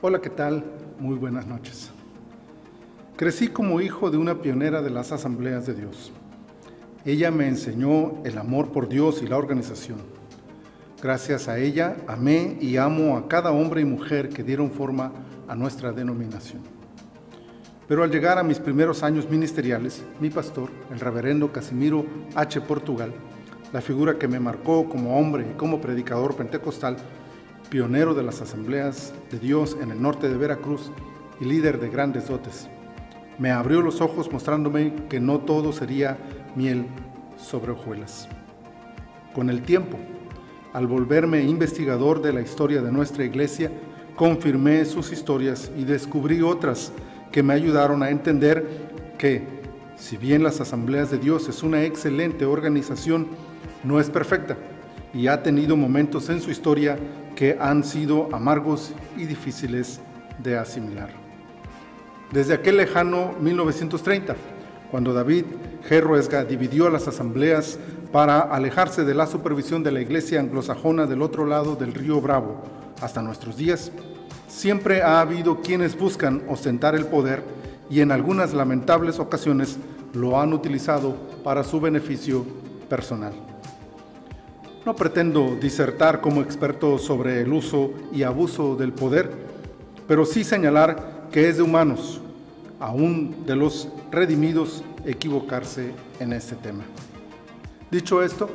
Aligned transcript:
Hola, 0.00 0.20
¿qué 0.20 0.30
tal? 0.30 0.62
Muy 1.00 1.16
buenas 1.16 1.48
noches. 1.48 1.90
Crecí 3.16 3.48
como 3.48 3.80
hijo 3.80 4.12
de 4.12 4.16
una 4.16 4.40
pionera 4.40 4.80
de 4.80 4.90
las 4.90 5.10
asambleas 5.10 5.66
de 5.66 5.74
Dios. 5.74 6.12
Ella 7.04 7.32
me 7.32 7.48
enseñó 7.48 8.22
el 8.22 8.38
amor 8.38 8.70
por 8.70 8.88
Dios 8.88 9.22
y 9.22 9.26
la 9.26 9.36
organización. 9.36 9.98
Gracias 11.02 11.48
a 11.48 11.58
ella 11.58 11.96
amé 12.06 12.58
y 12.60 12.76
amo 12.76 13.16
a 13.16 13.26
cada 13.26 13.50
hombre 13.50 13.80
y 13.80 13.84
mujer 13.86 14.28
que 14.28 14.44
dieron 14.44 14.70
forma 14.70 15.10
a 15.48 15.56
nuestra 15.56 15.90
denominación. 15.90 16.62
Pero 17.88 18.04
al 18.04 18.12
llegar 18.12 18.38
a 18.38 18.44
mis 18.44 18.60
primeros 18.60 19.02
años 19.02 19.28
ministeriales, 19.28 20.04
mi 20.20 20.30
pastor, 20.30 20.70
el 20.92 21.00
reverendo 21.00 21.50
Casimiro 21.50 22.06
H. 22.36 22.60
Portugal, 22.60 23.12
la 23.72 23.80
figura 23.80 24.16
que 24.16 24.28
me 24.28 24.38
marcó 24.38 24.88
como 24.88 25.18
hombre 25.18 25.44
y 25.50 25.56
como 25.56 25.80
predicador 25.80 26.36
pentecostal, 26.36 26.98
pionero 27.68 28.14
de 28.14 28.22
las 28.22 28.40
asambleas 28.40 29.12
de 29.30 29.38
Dios 29.38 29.76
en 29.80 29.90
el 29.90 30.00
norte 30.00 30.28
de 30.28 30.36
Veracruz 30.36 30.90
y 31.40 31.44
líder 31.44 31.78
de 31.78 31.88
grandes 31.88 32.28
dotes. 32.28 32.68
Me 33.38 33.50
abrió 33.50 33.82
los 33.82 34.00
ojos 34.00 34.32
mostrándome 34.32 34.92
que 35.08 35.20
no 35.20 35.40
todo 35.40 35.72
sería 35.72 36.18
miel 36.56 36.86
sobre 37.36 37.72
hojuelas. 37.72 38.28
Con 39.34 39.50
el 39.50 39.62
tiempo, 39.62 39.98
al 40.72 40.86
volverme 40.86 41.42
investigador 41.42 42.22
de 42.22 42.32
la 42.32 42.40
historia 42.40 42.82
de 42.82 42.90
nuestra 42.90 43.24
iglesia, 43.24 43.70
confirmé 44.16 44.84
sus 44.84 45.12
historias 45.12 45.70
y 45.76 45.84
descubrí 45.84 46.42
otras 46.42 46.92
que 47.30 47.42
me 47.42 47.54
ayudaron 47.54 48.02
a 48.02 48.10
entender 48.10 48.88
que, 49.18 49.46
si 49.96 50.16
bien 50.16 50.42
las 50.42 50.60
asambleas 50.60 51.10
de 51.10 51.18
Dios 51.18 51.48
es 51.48 51.62
una 51.62 51.84
excelente 51.84 52.44
organización, 52.44 53.28
no 53.84 54.00
es 54.00 54.10
perfecta 54.10 54.56
y 55.14 55.26
ha 55.28 55.42
tenido 55.42 55.76
momentos 55.76 56.28
en 56.28 56.40
su 56.40 56.50
historia 56.50 56.98
que 57.38 57.56
han 57.60 57.84
sido 57.84 58.28
amargos 58.32 58.90
y 59.16 59.24
difíciles 59.24 60.00
de 60.42 60.58
asimilar. 60.58 61.10
Desde 62.32 62.52
aquel 62.52 62.78
lejano 62.78 63.32
1930, 63.40 64.34
cuando 64.90 65.14
David 65.14 65.44
G. 65.88 66.00
Ruesga 66.00 66.44
dividió 66.44 66.90
las 66.90 67.06
asambleas 67.06 67.78
para 68.10 68.40
alejarse 68.40 69.04
de 69.04 69.14
la 69.14 69.28
supervisión 69.28 69.84
de 69.84 69.92
la 69.92 70.00
iglesia 70.00 70.40
anglosajona 70.40 71.06
del 71.06 71.22
otro 71.22 71.46
lado 71.46 71.76
del 71.76 71.94
río 71.94 72.20
Bravo 72.20 72.60
hasta 73.00 73.22
nuestros 73.22 73.56
días, 73.56 73.92
siempre 74.48 75.02
ha 75.02 75.20
habido 75.20 75.60
quienes 75.60 75.96
buscan 75.96 76.42
ostentar 76.48 76.96
el 76.96 77.06
poder 77.06 77.44
y 77.88 78.00
en 78.00 78.10
algunas 78.10 78.52
lamentables 78.52 79.20
ocasiones 79.20 79.78
lo 80.12 80.40
han 80.40 80.52
utilizado 80.52 81.14
para 81.44 81.62
su 81.62 81.80
beneficio 81.80 82.44
personal. 82.88 83.34
No 84.88 84.96
pretendo 84.96 85.54
disertar 85.60 86.22
como 86.22 86.40
experto 86.40 86.96
sobre 86.96 87.42
el 87.42 87.52
uso 87.52 87.92
y 88.10 88.22
abuso 88.22 88.74
del 88.74 88.94
poder, 88.94 89.30
pero 90.06 90.24
sí 90.24 90.44
señalar 90.44 91.28
que 91.30 91.46
es 91.46 91.58
de 91.58 91.62
humanos, 91.62 92.22
aún 92.80 93.44
de 93.44 93.54
los 93.54 93.90
redimidos, 94.10 94.82
equivocarse 95.04 95.92
en 96.20 96.32
este 96.32 96.56
tema. 96.56 96.84
Dicho 97.90 98.22
esto, 98.22 98.48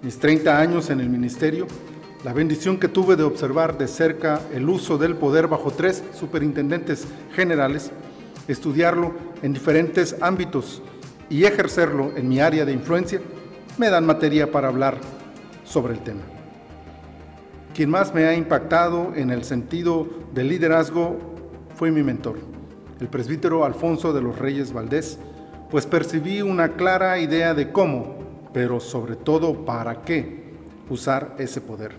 mis 0.00 0.18
30 0.18 0.58
años 0.58 0.88
en 0.88 0.98
el 0.98 1.10
ministerio, 1.10 1.66
la 2.24 2.32
bendición 2.32 2.78
que 2.78 2.88
tuve 2.88 3.14
de 3.16 3.24
observar 3.24 3.76
de 3.76 3.86
cerca 3.86 4.40
el 4.54 4.66
uso 4.66 4.96
del 4.96 5.14
poder 5.14 5.46
bajo 5.46 5.70
tres 5.72 6.02
superintendentes 6.18 7.06
generales, 7.34 7.90
estudiarlo 8.48 9.12
en 9.42 9.52
diferentes 9.52 10.16
ámbitos 10.22 10.80
y 11.28 11.44
ejercerlo 11.44 12.12
en 12.16 12.30
mi 12.30 12.40
área 12.40 12.64
de 12.64 12.72
influencia, 12.72 13.20
me 13.76 13.90
dan 13.90 14.06
materia 14.06 14.50
para 14.50 14.68
hablar 14.68 15.19
sobre 15.70 15.94
el 15.94 16.00
tema. 16.00 16.22
Quien 17.74 17.90
más 17.90 18.12
me 18.12 18.26
ha 18.26 18.34
impactado 18.34 19.12
en 19.14 19.30
el 19.30 19.44
sentido 19.44 20.08
del 20.34 20.48
liderazgo 20.48 21.18
fue 21.76 21.92
mi 21.92 22.02
mentor, 22.02 22.38
el 23.00 23.08
presbítero 23.08 23.64
Alfonso 23.64 24.12
de 24.12 24.20
los 24.20 24.38
Reyes 24.38 24.72
Valdés, 24.72 25.18
pues 25.70 25.86
percibí 25.86 26.42
una 26.42 26.72
clara 26.72 27.18
idea 27.20 27.54
de 27.54 27.70
cómo, 27.70 28.16
pero 28.52 28.80
sobre 28.80 29.14
todo 29.14 29.64
para 29.64 30.02
qué 30.02 30.54
usar 30.90 31.36
ese 31.38 31.60
poder. 31.60 31.92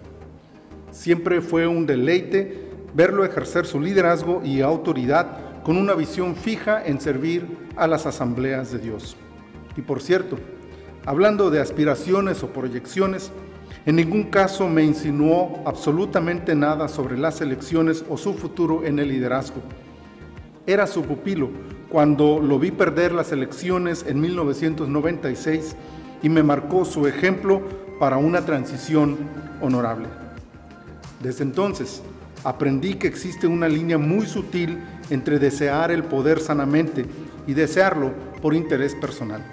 Siempre 0.92 1.40
fue 1.40 1.66
un 1.66 1.86
deleite 1.86 2.70
verlo 2.94 3.24
ejercer 3.24 3.66
su 3.66 3.80
liderazgo 3.80 4.42
y 4.44 4.60
autoridad 4.60 5.64
con 5.64 5.78
una 5.78 5.94
visión 5.94 6.36
fija 6.36 6.84
en 6.86 7.00
servir 7.00 7.70
a 7.78 7.88
las 7.88 8.06
asambleas 8.06 8.74
de 8.74 8.80
Dios. 8.80 9.16
Y 9.78 9.82
por 9.82 10.02
cierto, 10.02 10.38
hablando 11.06 11.50
de 11.50 11.62
aspiraciones 11.62 12.44
o 12.44 12.48
proyecciones, 12.48 13.32
en 13.86 13.96
ningún 13.96 14.26
caso 14.26 14.70
me 14.70 14.84
insinuó 14.84 15.64
absolutamente 15.66 16.54
nada 16.54 16.88
sobre 16.88 17.18
las 17.18 17.42
elecciones 17.42 18.06
o 18.10 18.18
su 18.18 18.36
futuro 18.36 18.84
en 18.86 19.00
el 19.00 19.10
liderazgo. 19.10 19.62
Era 20.68 20.86
su 20.86 21.02
pupilo 21.04 21.50
cuando 21.90 22.40
lo 22.40 22.60
vi 22.60 22.70
perder 22.70 23.12
las 23.12 23.32
elecciones 23.32 24.06
en 24.08 24.22
1996 24.22 25.76
y 26.22 26.30
me 26.30 26.44
marcó 26.44 26.86
su 26.86 27.08
ejemplo 27.08 27.62
para 28.00 28.18
una 28.18 28.46
transición 28.46 29.18
honorable. 29.62 30.08
Desde 31.20 31.44
entonces, 31.44 32.04
aprendí 32.44 32.96
que 32.96 33.08
existe 33.08 33.48
una 33.48 33.68
línea 33.68 33.98
muy 33.98 34.28
sutil 34.28 34.78
entre 35.10 35.40
desear 35.40 35.92
el 35.92 36.04
poder 36.04 36.40
sanamente 36.40 37.06
y 37.48 37.54
desearlo 37.54 38.12
por 38.44 38.54
interés 38.54 38.94
personal. 38.94 39.44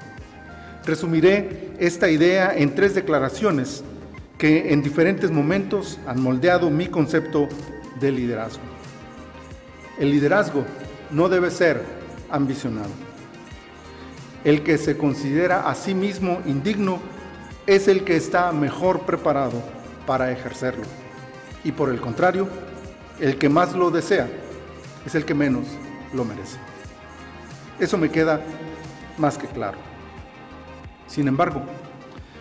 Resumiré 0.85 1.73
esta 1.79 2.11
idea 2.11 2.55
en 2.55 2.75
tres 2.75 2.95
declaraciones 2.95 3.85
que 4.39 4.73
en 4.73 4.83
diferentes 4.83 5.31
momentos 5.33 5.99
han 6.07 6.23
moldeado 6.23 6.71
mi 6.71 6.87
concepto 6.87 7.49
de 7.99 8.13
liderazgo. 8.13 8.63
El 9.99 10.13
liderazgo 10.13 10.65
no 11.11 11.29
debe 11.29 11.51
ser 11.51 11.83
ambicionado. 12.31 12.91
El 14.45 14.63
que 14.63 14.79
se 14.79 14.97
considera 14.97 15.69
a 15.69 15.75
sí 15.75 15.93
mismo 15.95 16.41
indigno 16.47 17.01
es 17.67 17.89
el 17.89 18.05
que 18.05 18.17
está 18.17 18.53
mejor 18.53 19.01
preparado 19.01 19.61
para 20.07 20.31
ejercerlo. 20.31 20.85
Y 21.65 21.73
por 21.73 21.91
el 21.91 22.01
contrario, 22.01 22.49
el 23.19 23.37
que 23.37 23.49
más 23.49 23.75
lo 23.75 23.91
desea 23.91 24.29
es 25.05 25.17
el 25.17 25.25
que 25.25 25.35
menos 25.35 25.67
lo 26.15 26.25
merece. 26.25 26.59
Eso 27.81 27.99
me 27.99 28.11
queda 28.11 28.41
más 29.19 29.37
que 29.37 29.49
claro. 29.49 29.79
Sin 31.09 31.27
embargo, 31.27 31.63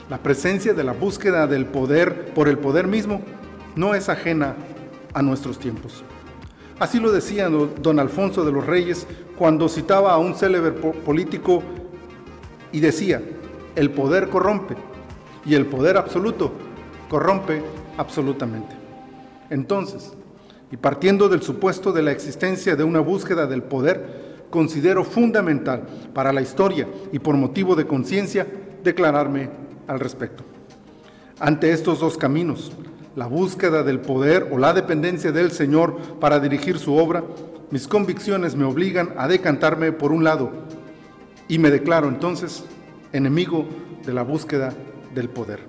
la 0.09 0.23
presencia 0.23 0.73
de 0.73 0.83
la 0.83 0.93
búsqueda 0.93 1.47
del 1.47 1.65
poder 1.65 2.33
por 2.33 2.47
el 2.47 2.57
poder 2.57 2.87
mismo 2.87 3.21
no 3.75 3.93
es 3.93 4.09
ajena 4.09 4.55
a 5.13 5.21
nuestros 5.21 5.59
tiempos. 5.59 6.03
Así 6.79 6.99
lo 6.99 7.11
decía 7.11 7.49
don 7.49 7.99
Alfonso 7.99 8.45
de 8.45 8.51
los 8.51 8.65
Reyes 8.65 9.07
cuando 9.37 9.67
citaba 9.67 10.13
a 10.13 10.17
un 10.17 10.35
célebre 10.35 10.71
político 10.71 11.63
y 12.71 12.79
decía, 12.79 13.21
el 13.75 13.91
poder 13.91 14.29
corrompe 14.29 14.75
y 15.45 15.55
el 15.55 15.65
poder 15.65 15.97
absoluto 15.97 16.51
corrompe 17.09 17.61
absolutamente. 17.97 18.75
Entonces, 19.49 20.13
y 20.71 20.77
partiendo 20.77 21.29
del 21.29 21.41
supuesto 21.41 21.91
de 21.91 22.01
la 22.01 22.11
existencia 22.11 22.75
de 22.75 22.83
una 22.83 22.99
búsqueda 22.99 23.47
del 23.47 23.63
poder, 23.63 24.45
considero 24.49 25.03
fundamental 25.03 25.83
para 26.13 26.31
la 26.31 26.41
historia 26.41 26.87
y 27.11 27.19
por 27.19 27.35
motivo 27.35 27.75
de 27.75 27.87
conciencia 27.87 28.45
declararme 28.83 29.66
al 29.87 29.99
respecto. 29.99 30.43
Ante 31.39 31.71
estos 31.71 31.99
dos 31.99 32.17
caminos, 32.17 32.71
la 33.15 33.27
búsqueda 33.27 33.83
del 33.83 33.99
poder 33.99 34.49
o 34.51 34.57
la 34.57 34.73
dependencia 34.73 35.31
del 35.31 35.51
Señor 35.51 35.97
para 36.19 36.39
dirigir 36.39 36.77
su 36.79 36.95
obra, 36.95 37.23
mis 37.71 37.87
convicciones 37.87 38.55
me 38.55 38.65
obligan 38.65 39.13
a 39.17 39.27
decantarme 39.27 39.91
por 39.91 40.11
un 40.11 40.23
lado 40.23 40.51
y 41.47 41.59
me 41.59 41.71
declaro 41.71 42.07
entonces 42.07 42.63
enemigo 43.13 43.65
de 44.05 44.13
la 44.13 44.23
búsqueda 44.23 44.73
del 45.13 45.29
poder. 45.29 45.59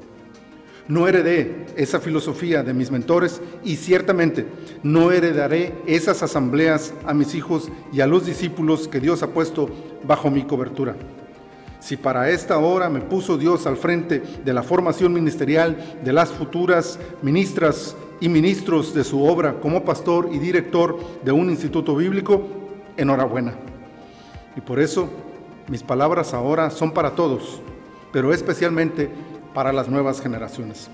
No 0.88 1.06
heredé 1.06 1.66
esa 1.76 2.00
filosofía 2.00 2.62
de 2.62 2.72
mis 2.72 2.90
mentores 2.90 3.42
y 3.62 3.76
ciertamente 3.76 4.46
no 4.82 5.12
heredaré 5.12 5.74
esas 5.86 6.22
asambleas 6.22 6.94
a 7.06 7.12
mis 7.12 7.34
hijos 7.34 7.70
y 7.92 8.00
a 8.00 8.06
los 8.06 8.24
discípulos 8.24 8.88
que 8.88 9.00
Dios 9.00 9.22
ha 9.22 9.28
puesto 9.28 9.68
bajo 10.06 10.30
mi 10.30 10.44
cobertura. 10.44 10.96
Si 11.80 11.96
para 11.96 12.30
esta 12.30 12.58
hora 12.58 12.88
me 12.88 13.00
puso 13.00 13.38
Dios 13.38 13.66
al 13.66 13.76
frente 13.76 14.22
de 14.44 14.52
la 14.52 14.62
formación 14.62 15.12
ministerial 15.12 15.98
de 16.04 16.12
las 16.12 16.30
futuras 16.30 16.98
ministras 17.22 17.96
y 18.20 18.28
ministros 18.28 18.94
de 18.94 19.04
su 19.04 19.22
obra 19.22 19.60
como 19.60 19.84
pastor 19.84 20.28
y 20.32 20.38
director 20.38 20.98
de 21.24 21.32
un 21.32 21.50
instituto 21.50 21.94
bíblico, 21.94 22.42
enhorabuena. 22.96 23.54
Y 24.56 24.60
por 24.60 24.80
eso 24.80 25.08
mis 25.68 25.82
palabras 25.82 26.34
ahora 26.34 26.70
son 26.70 26.92
para 26.92 27.14
todos, 27.14 27.60
pero 28.12 28.32
especialmente 28.32 29.08
para 29.54 29.72
las 29.72 29.88
nuevas 29.88 30.20
generaciones. 30.20 30.88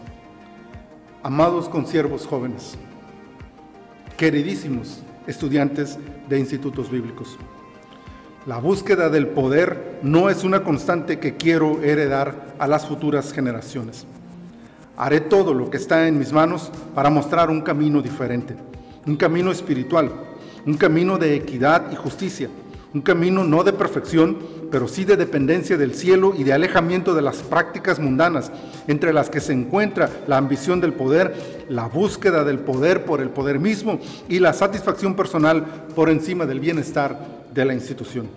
Amados 1.22 1.68
consiervos 1.68 2.26
jóvenes, 2.26 2.76
queridísimos 4.18 5.00
estudiantes 5.26 5.98
de 6.28 6.38
institutos 6.38 6.90
bíblicos. 6.90 7.38
La 8.46 8.58
búsqueda 8.58 9.08
del 9.08 9.28
poder 9.28 10.00
no 10.02 10.28
es 10.28 10.44
una 10.44 10.62
constante 10.62 11.18
que 11.18 11.34
quiero 11.34 11.82
heredar 11.82 12.54
a 12.58 12.66
las 12.66 12.86
futuras 12.86 13.32
generaciones. 13.32 14.06
Haré 14.98 15.22
todo 15.22 15.54
lo 15.54 15.70
que 15.70 15.78
está 15.78 16.06
en 16.06 16.18
mis 16.18 16.30
manos 16.30 16.70
para 16.94 17.08
mostrar 17.08 17.48
un 17.48 17.62
camino 17.62 18.02
diferente. 18.02 18.54
un 19.06 19.16
camino 19.16 19.50
espiritual, 19.50 20.10
un 20.64 20.74
camino 20.74 21.18
de 21.18 21.34
equidad 21.36 21.92
y 21.92 21.94
justicia, 21.94 22.48
un 22.94 23.02
camino 23.02 23.44
no 23.44 23.62
de 23.64 23.74
perfección, 23.74 24.38
pero 24.70 24.88
sí 24.88 25.04
de 25.04 25.18
dependencia 25.18 25.76
del 25.76 25.94
cielo 25.94 26.32
y 26.34 26.42
de 26.42 26.54
alejamiento 26.54 27.14
de 27.14 27.20
las 27.20 27.42
prácticas 27.42 27.98
mundanas, 27.98 28.50
entre 28.88 29.12
las 29.12 29.28
que 29.28 29.40
se 29.40 29.52
encuentra 29.52 30.08
la 30.26 30.38
ambición 30.38 30.80
del 30.80 30.94
poder, 30.94 31.66
la 31.68 31.86
búsqueda 31.86 32.44
del 32.44 32.60
poder 32.60 33.04
por 33.04 33.20
el 33.20 33.28
poder 33.28 33.58
mismo 33.58 34.00
y 34.28 34.38
la 34.38 34.54
satisfacción 34.54 35.14
personal 35.16 35.64
por 35.94 36.08
encima 36.08 36.46
del 36.46 36.60
bienestar 36.60 37.43
de 37.54 37.64
la 37.64 37.74
institución. 37.74 38.28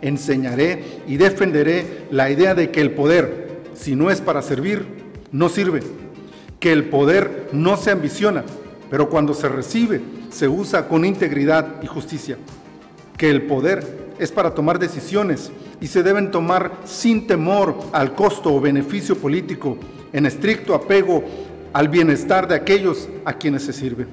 Enseñaré 0.00 1.02
y 1.06 1.16
defenderé 1.16 2.06
la 2.10 2.30
idea 2.30 2.54
de 2.54 2.70
que 2.70 2.80
el 2.80 2.92
poder, 2.92 3.62
si 3.74 3.94
no 3.94 4.10
es 4.10 4.20
para 4.20 4.42
servir, 4.42 4.86
no 5.30 5.48
sirve, 5.48 5.80
que 6.60 6.72
el 6.72 6.84
poder 6.84 7.48
no 7.52 7.76
se 7.76 7.90
ambiciona, 7.90 8.44
pero 8.90 9.10
cuando 9.10 9.34
se 9.34 9.48
recibe, 9.48 10.00
se 10.30 10.48
usa 10.48 10.88
con 10.88 11.04
integridad 11.04 11.82
y 11.82 11.86
justicia 11.86 12.38
que 13.22 13.30
el 13.30 13.42
poder 13.42 13.84
es 14.18 14.32
para 14.32 14.52
tomar 14.52 14.80
decisiones 14.80 15.52
y 15.80 15.86
se 15.86 16.02
deben 16.02 16.32
tomar 16.32 16.72
sin 16.84 17.28
temor 17.28 17.78
al 17.92 18.16
costo 18.16 18.52
o 18.52 18.60
beneficio 18.60 19.16
político, 19.16 19.78
en 20.12 20.26
estricto 20.26 20.74
apego 20.74 21.22
al 21.72 21.88
bienestar 21.88 22.48
de 22.48 22.56
aquellos 22.56 23.08
a 23.24 23.34
quienes 23.34 23.62
se 23.62 23.72
sirve. 23.72 24.06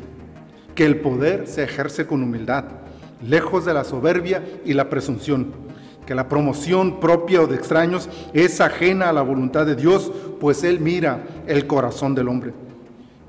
Que 0.75 0.85
el 0.85 0.99
poder 0.99 1.47
se 1.47 1.63
ejerce 1.63 2.05
con 2.05 2.21
humildad, 2.21 2.65
lejos 3.21 3.65
de 3.65 3.73
la 3.73 3.83
soberbia 3.83 4.43
y 4.65 4.73
la 4.73 4.89
presunción. 4.89 5.51
Que 6.05 6.15
la 6.15 6.27
promoción 6.27 6.99
propia 6.99 7.41
o 7.41 7.47
de 7.47 7.55
extraños 7.55 8.09
es 8.33 8.61
ajena 8.61 9.09
a 9.09 9.13
la 9.13 9.21
voluntad 9.21 9.65
de 9.65 9.75
Dios, 9.75 10.11
pues 10.39 10.63
Él 10.63 10.79
mira 10.79 11.23
el 11.45 11.67
corazón 11.67 12.15
del 12.15 12.27
hombre 12.27 12.53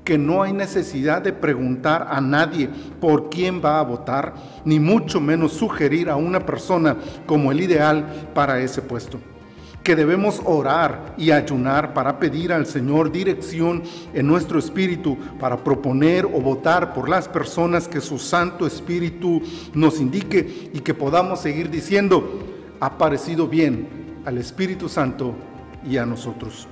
que 0.03 0.17
no 0.17 0.41
hay 0.41 0.51
necesidad 0.53 1.21
de 1.21 1.33
preguntar 1.33 2.07
a 2.09 2.19
nadie 2.21 2.69
por 2.99 3.29
quién 3.29 3.61
va 3.63 3.79
a 3.79 3.83
votar, 3.83 4.33
ni 4.65 4.79
mucho 4.79 5.21
menos 5.21 5.53
sugerir 5.53 6.09
a 6.09 6.15
una 6.15 6.45
persona 6.45 6.97
como 7.25 7.51
el 7.51 7.61
ideal 7.61 8.29
para 8.33 8.59
ese 8.59 8.81
puesto. 8.81 9.19
Que 9.83 9.95
debemos 9.95 10.41
orar 10.45 11.15
y 11.17 11.31
ayunar 11.31 11.93
para 11.93 12.19
pedir 12.19 12.53
al 12.53 12.65
Señor 12.65 13.11
dirección 13.11 13.83
en 14.13 14.27
nuestro 14.27 14.59
espíritu 14.59 15.17
para 15.39 15.57
proponer 15.57 16.25
o 16.25 16.39
votar 16.39 16.93
por 16.93 17.09
las 17.09 17.27
personas 17.27 17.87
que 17.87 18.01
su 18.01 18.19
Santo 18.19 18.67
Espíritu 18.67 19.41
nos 19.73 19.99
indique 19.99 20.69
y 20.73 20.79
que 20.81 20.93
podamos 20.93 21.39
seguir 21.41 21.69
diciendo, 21.69 22.43
ha 22.79 22.97
parecido 22.97 23.47
bien 23.47 23.87
al 24.25 24.37
Espíritu 24.37 24.87
Santo 24.87 25.33
y 25.89 25.97
a 25.97 26.05
nosotros 26.05 26.67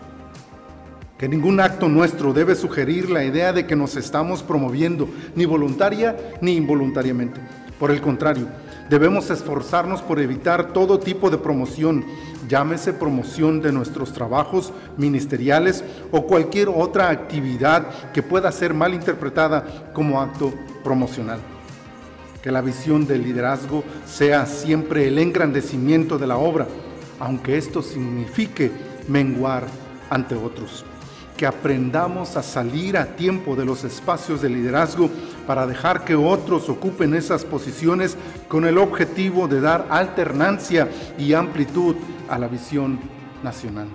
que 1.19 1.27
ningún 1.27 1.59
acto 1.59 1.89
nuestro 1.89 2.31
debe 2.31 2.55
sugerir 2.55 3.09
la 3.09 3.25
idea 3.25 3.51
de 3.51 3.67
que 3.67 3.75
nos 3.75 3.97
estamos 3.97 4.41
promoviendo, 4.41 5.09
ni 5.35 5.43
voluntaria 5.43 6.15
ni 6.39 6.55
involuntariamente. 6.55 7.41
Por 7.77 7.91
el 7.91 7.99
contrario, 7.99 8.47
debemos 8.89 9.29
esforzarnos 9.29 10.01
por 10.01 10.19
evitar 10.19 10.73
todo 10.73 10.99
tipo 10.99 11.29
de 11.29 11.37
promoción, 11.37 12.05
llámese 12.47 12.93
promoción 12.93 13.61
de 13.61 13.71
nuestros 13.71 14.13
trabajos 14.13 14.73
ministeriales 14.97 15.83
o 16.11 16.25
cualquier 16.25 16.69
otra 16.69 17.09
actividad 17.09 18.11
que 18.13 18.23
pueda 18.23 18.51
ser 18.51 18.73
mal 18.73 18.93
interpretada 18.93 19.91
como 19.93 20.19
acto 20.19 20.53
promocional. 20.83 21.39
Que 22.41 22.51
la 22.51 22.61
visión 22.61 23.05
del 23.05 23.23
liderazgo 23.23 23.83
sea 24.05 24.45
siempre 24.45 25.07
el 25.07 25.19
engrandecimiento 25.19 26.17
de 26.17 26.27
la 26.27 26.37
obra, 26.37 26.67
aunque 27.19 27.57
esto 27.57 27.81
signifique 27.81 28.71
menguar 29.07 29.65
ante 30.09 30.35
otros 30.35 30.85
que 31.39 31.45
aprendamos 31.45 32.35
a 32.35 32.43
salir 32.43 32.97
a 32.97 33.15
tiempo 33.15 33.55
de 33.55 33.63
los 33.63 33.85
espacios 33.85 34.41
de 34.41 34.49
liderazgo 34.49 35.09
para 35.49 35.65
dejar 35.65 36.05
que 36.05 36.13
otros 36.13 36.69
ocupen 36.69 37.15
esas 37.15 37.43
posiciones 37.43 38.15
con 38.47 38.65
el 38.65 38.77
objetivo 38.77 39.47
de 39.47 39.59
dar 39.59 39.87
alternancia 39.89 40.87
y 41.17 41.33
amplitud 41.33 41.95
a 42.29 42.37
la 42.37 42.47
visión 42.47 42.99
nacional. 43.43 43.87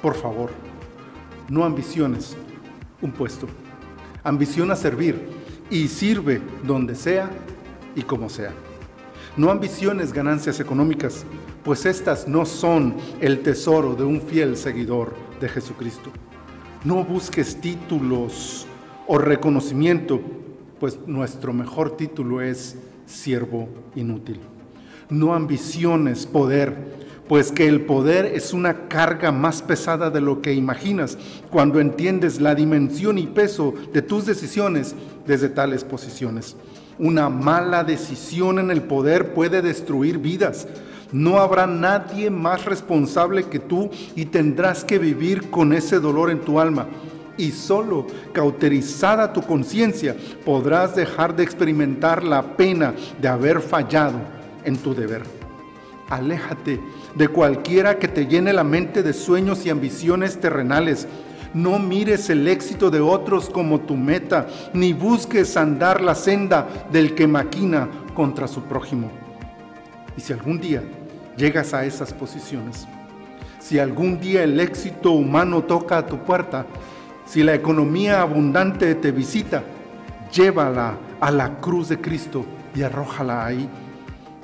Por 0.00 0.14
favor, 0.14 0.50
no 1.48 1.64
ambiciones 1.64 2.36
un 3.00 3.10
puesto, 3.10 3.48
ambiciona 4.22 4.76
servir 4.76 5.30
y 5.68 5.88
sirve 5.88 6.40
donde 6.62 6.94
sea 6.94 7.28
y 7.96 8.02
como 8.02 8.30
sea. 8.30 8.52
No 9.36 9.50
ambiciones 9.50 10.12
ganancias 10.12 10.60
económicas, 10.60 11.24
pues 11.64 11.86
estas 11.86 12.28
no 12.28 12.46
son 12.46 12.94
el 13.20 13.42
tesoro 13.42 13.96
de 13.96 14.04
un 14.04 14.20
fiel 14.22 14.56
seguidor 14.56 15.12
de 15.40 15.48
Jesucristo. 15.48 16.12
No 16.84 17.02
busques 17.02 17.60
títulos 17.60 18.68
o 19.08 19.18
reconocimiento, 19.18 20.20
pues 20.82 20.98
nuestro 21.06 21.52
mejor 21.52 21.96
título 21.96 22.40
es 22.40 22.74
siervo 23.06 23.68
inútil. 23.94 24.40
No 25.10 25.32
ambiciones 25.32 26.26
poder, 26.26 26.76
pues 27.28 27.52
que 27.52 27.68
el 27.68 27.82
poder 27.82 28.26
es 28.26 28.52
una 28.52 28.88
carga 28.88 29.30
más 29.30 29.62
pesada 29.62 30.10
de 30.10 30.20
lo 30.20 30.42
que 30.42 30.54
imaginas 30.54 31.16
cuando 31.52 31.78
entiendes 31.78 32.40
la 32.40 32.56
dimensión 32.56 33.16
y 33.18 33.28
peso 33.28 33.74
de 33.92 34.02
tus 34.02 34.26
decisiones 34.26 34.96
desde 35.24 35.50
tales 35.50 35.84
posiciones. 35.84 36.56
Una 36.98 37.28
mala 37.28 37.84
decisión 37.84 38.58
en 38.58 38.72
el 38.72 38.82
poder 38.82 39.34
puede 39.34 39.62
destruir 39.62 40.18
vidas, 40.18 40.66
no 41.12 41.38
habrá 41.38 41.68
nadie 41.68 42.28
más 42.28 42.64
responsable 42.64 43.44
que 43.44 43.60
tú 43.60 43.88
y 44.16 44.24
tendrás 44.24 44.82
que 44.82 44.98
vivir 44.98 45.48
con 45.48 45.74
ese 45.74 46.00
dolor 46.00 46.28
en 46.28 46.40
tu 46.40 46.58
alma. 46.58 46.88
Y 47.36 47.50
solo 47.50 48.06
cauterizada 48.32 49.32
tu 49.32 49.42
conciencia 49.42 50.16
podrás 50.44 50.94
dejar 50.94 51.34
de 51.34 51.42
experimentar 51.42 52.22
la 52.22 52.56
pena 52.56 52.94
de 53.20 53.28
haber 53.28 53.60
fallado 53.60 54.18
en 54.64 54.76
tu 54.76 54.94
deber. 54.94 55.22
Aléjate 56.10 56.78
de 57.14 57.28
cualquiera 57.28 57.98
que 57.98 58.08
te 58.08 58.26
llene 58.26 58.52
la 58.52 58.64
mente 58.64 59.02
de 59.02 59.14
sueños 59.14 59.64
y 59.64 59.70
ambiciones 59.70 60.38
terrenales. 60.38 61.06
No 61.54 61.78
mires 61.78 62.28
el 62.30 62.48
éxito 62.48 62.90
de 62.90 63.00
otros 63.00 63.48
como 63.48 63.80
tu 63.80 63.96
meta, 63.96 64.46
ni 64.74 64.92
busques 64.92 65.56
andar 65.56 66.00
la 66.00 66.14
senda 66.14 66.68
del 66.90 67.14
que 67.14 67.26
maquina 67.26 67.88
contra 68.14 68.46
su 68.46 68.62
prójimo. 68.62 69.10
Y 70.16 70.20
si 70.20 70.32
algún 70.32 70.60
día 70.60 70.82
llegas 71.36 71.74
a 71.74 71.84
esas 71.84 72.12
posiciones. 72.12 72.86
Si 73.58 73.78
algún 73.78 74.20
día 74.20 74.42
el 74.42 74.58
éxito 74.60 75.12
humano 75.12 75.62
toca 75.62 75.98
a 75.98 76.06
tu 76.06 76.18
puerta, 76.18 76.66
si 77.32 77.42
la 77.42 77.54
economía 77.54 78.20
abundante 78.20 78.94
te 78.94 79.10
visita, 79.10 79.64
llévala 80.34 80.98
a 81.18 81.30
la 81.30 81.60
cruz 81.60 81.88
de 81.88 81.98
Cristo 81.98 82.44
y 82.74 82.82
arrójala 82.82 83.46
ahí. 83.46 83.70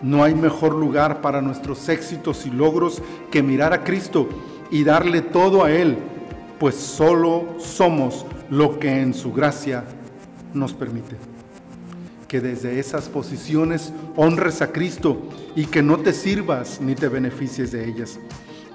No 0.01 0.25
hay 0.25 0.35
mejor 0.35 0.75
lugar 0.75 1.21
para 1.21 1.43
nuestros 1.43 1.87
éxitos 1.91 2.47
y 2.47 2.51
logros 2.51 3.03
que 3.31 3.43
mirar 3.43 3.75
a 3.75 3.85
Cristo 3.85 4.31
y 4.71 4.85
darle 4.85 5.21
todo 5.21 5.65
a 5.65 5.71
Él, 5.71 5.99
pues 6.59 6.77
solo 6.77 7.57
somos 7.59 8.25
lo 8.49 8.79
que 8.79 9.03
en 9.03 9.13
su 9.13 9.35
gracia 9.35 9.85
nos 10.55 10.73
permite 10.73 11.17
que 12.27 12.41
desde 12.41 12.79
esas 12.79 13.11
posiciones 13.11 13.93
honres 14.17 14.63
a 14.63 14.73
Cristo 14.73 15.29
y 15.55 15.67
que 15.67 15.83
no 15.83 15.99
te 15.99 16.15
sirvas 16.15 16.81
ni 16.81 16.95
te 16.95 17.09
beneficies 17.09 17.71
de 17.71 17.87
ellas. 17.87 18.19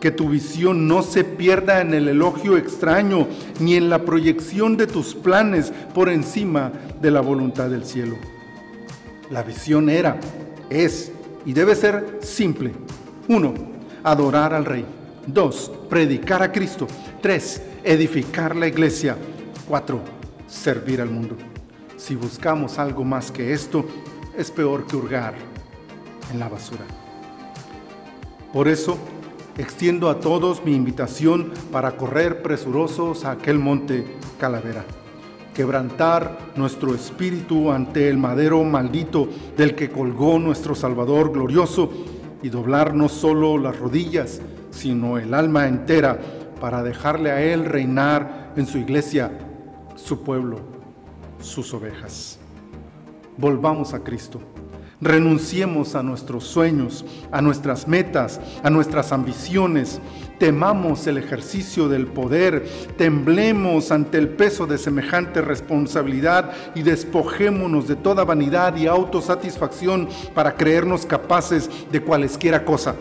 Que 0.03 0.11
tu 0.11 0.27
visión 0.27 0.85
no 0.85 1.01
se 1.01 1.23
pierda 1.23 1.79
en 1.79 1.93
el 1.93 2.09
elogio 2.09 2.57
extraño 2.57 3.25
ni 3.61 3.75
en 3.75 3.89
la 3.89 4.03
proyección 4.03 4.75
de 4.75 4.85
tus 4.85 5.15
planes 5.15 5.71
por 5.93 6.09
encima 6.09 6.73
de 7.01 7.09
la 7.09 7.21
voluntad 7.21 7.69
del 7.69 7.85
cielo. 7.85 8.17
La 9.29 9.43
visión 9.43 9.89
era, 9.89 10.19
es 10.69 11.13
y 11.45 11.53
debe 11.53 11.73
ser 11.73 12.19
simple. 12.21 12.73
Uno, 13.29 13.53
adorar 14.03 14.53
al 14.53 14.65
Rey. 14.65 14.85
Dos, 15.25 15.71
predicar 15.89 16.43
a 16.43 16.51
Cristo. 16.51 16.85
Tres, 17.21 17.61
edificar 17.81 18.57
la 18.57 18.67
iglesia. 18.67 19.15
Cuatro, 19.69 20.01
servir 20.47 20.99
al 20.99 21.11
mundo. 21.11 21.37
Si 21.95 22.13
buscamos 22.15 22.77
algo 22.77 23.05
más 23.05 23.31
que 23.31 23.53
esto, 23.53 23.85
es 24.37 24.51
peor 24.51 24.85
que 24.85 24.97
hurgar 24.97 25.33
en 26.29 26.39
la 26.39 26.49
basura. 26.49 26.83
Por 28.51 28.67
eso, 28.67 28.99
extiendo 29.57 30.09
a 30.09 30.19
todos 30.19 30.63
mi 30.65 30.75
invitación 30.75 31.51
para 31.71 31.95
correr 31.95 32.41
presurosos 32.41 33.25
a 33.25 33.31
aquel 33.31 33.59
monte 33.59 34.05
Calavera, 34.39 34.85
quebrantar 35.53 36.37
nuestro 36.55 36.95
espíritu 36.95 37.71
ante 37.71 38.09
el 38.09 38.17
madero 38.17 38.63
maldito 38.63 39.27
del 39.55 39.75
que 39.75 39.89
colgó 39.89 40.39
nuestro 40.39 40.75
Salvador 40.75 41.31
glorioso 41.31 41.91
y 42.41 42.49
doblar 42.49 42.93
no 42.93 43.09
solo 43.09 43.57
las 43.57 43.77
rodillas, 43.79 44.41
sino 44.71 45.17
el 45.17 45.33
alma 45.33 45.67
entera 45.67 46.19
para 46.59 46.83
dejarle 46.83 47.31
a 47.31 47.41
Él 47.41 47.65
reinar 47.65 48.53
en 48.55 48.65
su 48.65 48.77
iglesia, 48.77 49.31
su 49.95 50.23
pueblo 50.23 50.73
sus 51.43 51.73
ovejas. 51.73 52.39
Volvamos 53.37 53.93
a 53.93 53.99
Cristo. 53.99 54.41
Renunciemos 55.01 55.95
a 55.95 56.03
nuestros 56.03 56.45
sueños, 56.45 57.05
a 57.31 57.41
nuestras 57.41 57.87
metas, 57.87 58.39
a 58.63 58.69
nuestras 58.69 59.11
ambiciones. 59.11 59.99
Temamos 60.39 61.07
el 61.07 61.17
ejercicio 61.17 61.89
del 61.89 62.07
poder, 62.07 62.65
temblemos 62.97 63.91
ante 63.91 64.17
el 64.17 64.29
peso 64.29 64.65
de 64.65 64.77
semejante 64.77 65.41
responsabilidad 65.41 66.51
y 66.75 66.83
despojémonos 66.83 67.87
de 67.87 67.95
toda 67.95 68.23
vanidad 68.23 68.75
y 68.77 68.87
autosatisfacción 68.87 70.07
para 70.33 70.55
creernos 70.55 71.05
capaces 71.05 71.69
de 71.91 72.01
cualesquiera 72.01 72.63
cosa. 72.65 72.95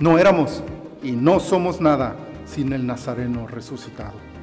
No 0.00 0.18
éramos 0.18 0.62
y 1.02 1.12
no 1.12 1.40
somos 1.40 1.80
nada 1.80 2.16
sin 2.46 2.72
el 2.72 2.86
Nazareno 2.86 3.46
resucitado. 3.46 4.37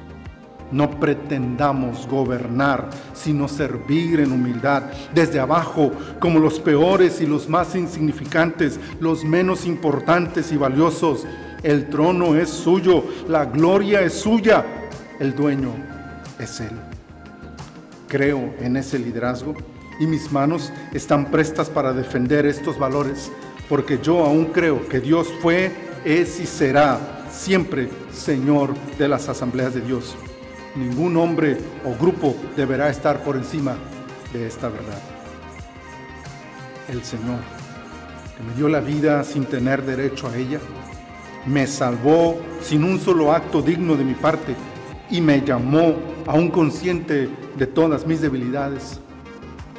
No 0.72 0.98
pretendamos 0.98 2.08
gobernar, 2.08 2.90
sino 3.14 3.46
servir 3.46 4.20
en 4.20 4.32
humildad, 4.32 4.84
desde 5.14 5.38
abajo, 5.38 5.92
como 6.18 6.40
los 6.40 6.58
peores 6.58 7.20
y 7.20 7.26
los 7.26 7.48
más 7.48 7.76
insignificantes, 7.76 8.80
los 8.98 9.24
menos 9.24 9.64
importantes 9.64 10.50
y 10.50 10.56
valiosos. 10.56 11.24
El 11.62 11.88
trono 11.88 12.34
es 12.34 12.50
suyo, 12.50 13.04
la 13.28 13.44
gloria 13.44 14.00
es 14.02 14.14
suya, 14.14 14.64
el 15.20 15.34
dueño 15.34 15.70
es 16.38 16.60
Él. 16.60 16.72
Creo 18.08 18.54
en 18.60 18.76
ese 18.76 18.98
liderazgo 18.98 19.54
y 20.00 20.06
mis 20.06 20.30
manos 20.32 20.72
están 20.92 21.30
prestas 21.30 21.70
para 21.70 21.92
defender 21.92 22.44
estos 22.44 22.78
valores, 22.78 23.30
porque 23.68 23.98
yo 24.02 24.24
aún 24.24 24.46
creo 24.46 24.86
que 24.88 25.00
Dios 25.00 25.28
fue, 25.40 25.70
es 26.04 26.38
y 26.40 26.46
será 26.46 26.98
siempre 27.30 27.88
Señor 28.12 28.74
de 28.98 29.08
las 29.08 29.28
asambleas 29.28 29.74
de 29.74 29.80
Dios 29.80 30.16
ningún 30.76 31.16
hombre 31.16 31.58
o 31.84 31.94
grupo 32.00 32.34
deberá 32.56 32.88
estar 32.90 33.22
por 33.22 33.36
encima 33.36 33.76
de 34.32 34.46
esta 34.46 34.68
verdad. 34.68 35.00
El 36.88 37.02
Señor, 37.02 37.40
que 38.36 38.42
me 38.42 38.54
dio 38.54 38.68
la 38.68 38.80
vida 38.80 39.24
sin 39.24 39.46
tener 39.46 39.82
derecho 39.82 40.28
a 40.28 40.36
ella, 40.36 40.60
me 41.46 41.66
salvó 41.66 42.38
sin 42.60 42.84
un 42.84 43.00
solo 43.00 43.32
acto 43.32 43.62
digno 43.62 43.96
de 43.96 44.04
mi 44.04 44.14
parte 44.14 44.54
y 45.10 45.20
me 45.20 45.40
llamó 45.40 45.94
aún 46.26 46.50
consciente 46.50 47.28
de 47.56 47.66
todas 47.66 48.06
mis 48.06 48.20
debilidades. 48.20 49.00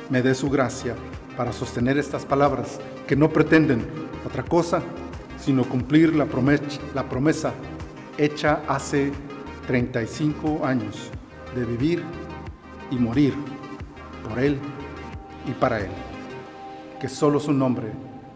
Me 0.09 0.21
dé 0.21 0.33
su 0.33 0.49
gracia 0.49 0.95
para 1.35 1.51
sostener 1.51 1.97
estas 1.97 2.25
palabras 2.25 2.79
que 3.05 3.15
no 3.15 3.29
pretenden 3.29 3.85
otra 4.25 4.43
cosa 4.43 4.81
sino 5.47 5.63
cumplir 5.63 6.13
la 6.13 6.25
promesa, 6.25 6.63
la 6.93 7.07
promesa 7.07 7.53
hecha 8.17 8.63
hace 8.67 9.11
35 9.67 10.65
años 10.65 11.11
de 11.53 11.65
vivir 11.65 12.03
y 12.89 12.95
morir 12.95 13.33
por 14.27 14.39
Él 14.39 14.57
y 15.45 15.51
para 15.51 15.79
Él. 15.81 15.91
Que 16.99 17.09
solo 17.09 17.39
su 17.39 17.53
nombre 17.53 17.91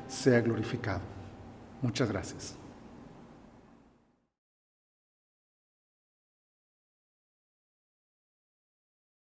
sea 0.07 0.41
glorificado. 0.41 1.01
Muchas 1.81 2.09
gracias. 2.09 2.60